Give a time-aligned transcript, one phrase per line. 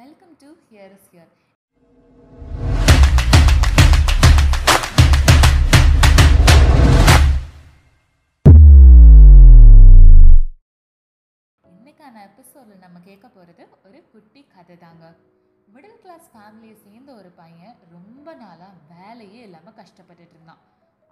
[0.00, 1.30] Welcome to here is here
[11.64, 15.04] இன்னைக்கான எபிசோடில் நம்ம கேட்க போகிறது ஒரு குட்டி கதை தாங்க
[15.74, 20.64] மிடில் கிளாஸ் ஃபேமிலியை சேர்ந்த ஒரு பையன் ரொம்ப நாளாக வேலையே இல்லாமல் கஷ்டப்பட்டுட்டு இருந்தான்.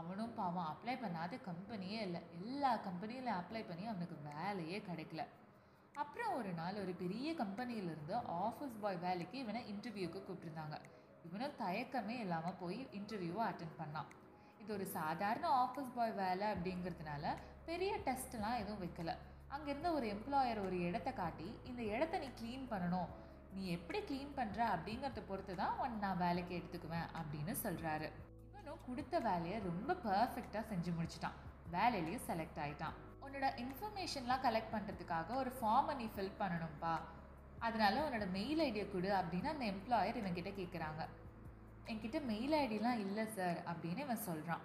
[0.00, 2.22] அவனும் பாவம் அப்ளை பண்ணாத கம்பெனியே இல்லை.
[2.40, 5.22] எல்லா கம்பெனியில் அப்ளை பண்ணி அவனுக்கு வேலையே கிடைக்கல.
[5.94, 8.14] அப்புறம் ஒரு நாள் ஒரு பெரிய கம்பெனியிலேருந்து
[8.44, 10.76] ஆஃபீஸ் பாய் வேலைக்கு இவனை இன்டர்வியூக்கு கூப்பிட்டுருந்தாங்க.
[11.26, 14.10] இவனும் தயக்கமே இல்லாமல் போய் இன்டர்வியூவை அட்டன் பண்ணான்.
[14.62, 17.34] இது ஒரு சாதாரண ஆஃபீஸ் பாய் வேலை அப்படிங்கிறதுனால
[17.68, 19.14] பெரிய டெஸ்ட்லாம் எதுவும் வைக்கல.
[19.56, 23.10] அங்கேருந்த ஒரு எம்ப்ளாயர் ஒரு இடத்த காட்டி இந்த இடத்த நீ க்ளீன் பண்ணணும்.
[23.54, 28.08] நீ எப்படி க்ளீன் பண்ணுற அப்படிங்கிறத பொறுத்து தான் ஒன் நான் வேலைக்கு எடுத்துக்குவேன் அப்படின்னு சொல்கிறாரு
[28.48, 31.38] இவனும் கொடுத்த வேலையை ரொம்ப பர்ஃபெக்டாக செஞ்சு முடிச்சிட்டான்.
[31.76, 32.98] வேலையிலையும் செலக்ட் ஆகிட்டான்
[33.30, 36.94] உன்னோட இன்ஃபர்மேஷன்லாம் கலெக்ட் பண்ணுறதுக்காக ஒரு ஃபார்மை நீ ஃபில் பண்ணணும்ப்பா
[37.64, 41.02] அதனால உன்னோட மெயில் ஐடியை கொடு அப்படின்னு அந்த எம்ப்ளாயர் இவன்கிட்ட கேட்குறாங்க
[41.90, 44.64] என்கிட்ட மெயில் ஐடிலாம் இல்லை சார் அப்படின்னு இவன் சொல்கிறான்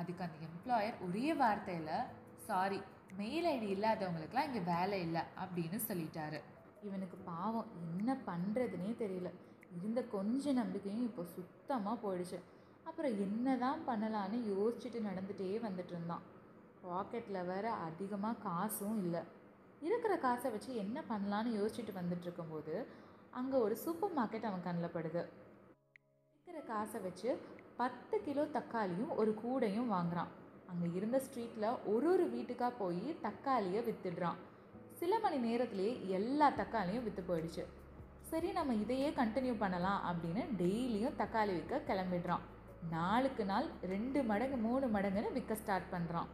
[0.00, 1.92] அதுக்கு அந்த எம்ப்ளாயர் ஒரே வார்த்தையில்
[2.48, 2.80] சாரி
[3.20, 6.40] மெயில் ஐடி இல்லாதவங்களுக்குலாம் இங்கே வேலை இல்லை அப்படின்னு சொல்லிட்டாரு.
[6.88, 9.30] இவனுக்கு பாவம் என்ன பண்ணுறதுனே தெரியல.
[9.78, 12.38] இருந்த கொஞ்ச நம்பிக்கையும் இப்போ சுத்தமாக போயிடுச்சு.
[12.88, 16.24] அப்புறம் என்ன தான் பண்ணலான்னு யோசிச்சுட்டு நடந்துகிட்டே வந்துட்டு இருந்தான்.
[16.84, 19.22] பாக்கெட்டில் வேறு அதிகமாக காசும் இல்லை.
[19.86, 22.74] இருக்கிற காசை வச்சு என்ன பண்ணலான்னு யோசிச்சுட்டு வந்துட்டு இருக்கும்போது
[23.38, 25.22] அங்கே ஒரு சூப்பர் மார்க்கெட் அவன் கண்ணில் படுது.
[26.34, 27.30] இருக்கிற காசை வச்சு
[27.80, 30.30] பத்து கிலோ தக்காளியும் ஒரு கூடையும் வாங்குறான்.
[30.70, 34.40] அங்கே இருந்த ஸ்ட்ரீட்டில் ஒரு ஒரு வீட்டுக்காக போய் தக்காளியை வித்துடுறான்.
[35.00, 37.64] சில மணி நேரத்திலேயே எல்லா தக்காளியும் விற்று போயிடுச்சு.
[38.30, 42.44] சரி நம்ம இதையே கண்டினியூ பண்ணலாம் அப்படின்னு டெய்லியும் தக்காளி விற்க கிளம்பிடுறான்.
[42.92, 46.28] நாளுக்கு நாள் ரெண்டு மடங்கு மூணு மடங்குன்னு விற்க ஸ்டார்ட் பண்ணுறான்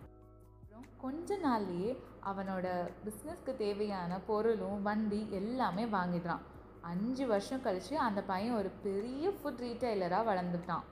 [0.77, 1.91] அப்புறம் கொஞ்ச நாள்லேயே
[2.31, 2.67] அவனோட
[3.05, 6.43] பிஸ்னஸ்க்கு தேவையான பொருளும் வண்டி எல்லாமே வாங்கிடுறான்.
[6.91, 10.85] அஞ்சு வருஷம் கழித்து அந்த பையன் ஒரு பெரிய ஃபுட் ரீட்டைலராக வளர்ந்துட்டான்.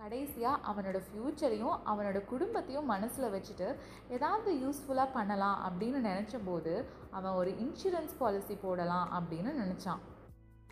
[0.00, 3.68] கடைசியாக அவனோட ஃப்யூச்சரையும் அவனோட குடும்பத்தையும் மனசில் வச்சுட்டு
[4.16, 6.74] ஏதாவது யூஸ்ஃபுல்லாக பண்ணலாம் அப்படின்னு நினச்ச போது
[7.10, 10.02] அவன் ஒரு இன்சூரன்ஸ் பாலிசி போடலாம் அப்படின்னு நினச்சான்.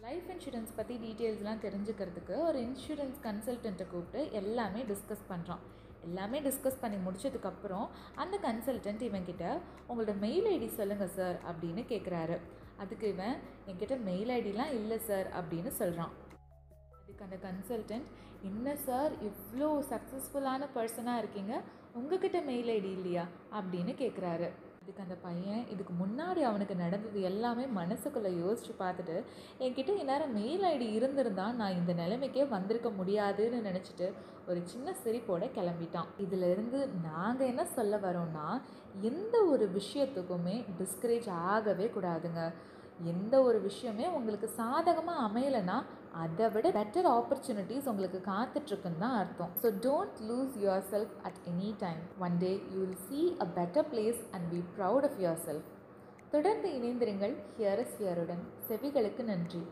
[0.06, 5.64] லைஃப் இன்சூரன்ஸ் பற்றி டீட்டெயில்ஸ்லாம் தெரிஞ்சுக்கிறதுக்கு ஒரு இன்சூரன்ஸ் கன்சல்டண்ட்டை கூப்பிட்டு எல்லாமே டிஸ்கஸ் பண்ணுறான்
[6.08, 9.44] எல்லாமே டிஸ்கஸ் பண்ணி முடிச்சதுக்கப்புறம் அந்த கன்சல்டன்ட் இவன்கிட்ட
[9.88, 12.36] உங்களோட மெயில் ஐடி சொல்லுங்கள் சார் அப்படின்னு கேட்குறாரு
[12.76, 13.36] அதுக்கு இவன்
[13.66, 16.12] என்கிட்ட மெயில் ஐடிலாம் இல்லை சார் அப்படின்னு சொல்கிறான்
[17.00, 18.08] அதுக்கு அந்த கன்சல்டன்ட்
[18.42, 21.54] என்ன சார் இவ்வளோ சக்ஸஸ்ஃபுல்லான பர்சனாக இருக்கீங்க?
[21.94, 23.24] உங்ககிட்ட மெயில் ஐடி இல்லையா?
[23.52, 24.48] அப்படின்னு கேட்குறாரு
[24.88, 29.16] இதுக்கு அந்த பையன் இதுக்கு முன்னாடி அவனுக்கு நடந்தது எல்லாமே மனசுக்குள்ளே யோசித்து பார்த்துட்டு
[29.64, 34.06] என்கிட்ட இந்நேரம் மெயில் ஐடி இருந்திருந்தால் நான் இந்த நிலைமைக்கே வந்திருக்க முடியாதுன்னு நினச்சிட்டு
[34.46, 36.08] ஒரு சின்ன சிரிப்போட கிளம்பிட்டான்.
[36.18, 38.46] இதிலிருந்து நாங்கள் என்ன சொல்ல வரோம்னா
[39.10, 42.42] எந்த ஒரு விஷயத்துக்குமே டிஸ்கரேஜ் ஆகவே கூடாதுங்க.
[43.04, 45.76] எந்த ஒரு விஷயமே உங்களுக்கு சாதகமாக அமையலைன்னா
[46.22, 49.52] அதை விட பெட்டர் ஆப்பர்ச்சுனிட்டிஸ் உங்களுக்கு காத்துட்ருக்குன்னு தான் அர்த்தம்.
[49.62, 50.54] So don't lose
[50.92, 55.06] yourself at any time one day you will see a better place and be proud
[55.10, 55.18] of
[55.48, 55.68] yourself
[56.34, 57.36] தொடர்ந்து இணைந்திருங்கள்.
[57.58, 59.62] ஹியரஸ் ஹியருடன் செவிகளுக்கு நன்றி.